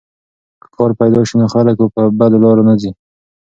که 0.61 0.67
کار 0.75 0.91
پیدا 0.99 1.21
سي 1.27 1.35
نو 1.39 1.45
خلک 1.53 1.75
په 1.95 2.01
بدو 2.19 2.37
لارو 2.43 2.63
نه 2.69 2.73
ځي. 2.81 2.91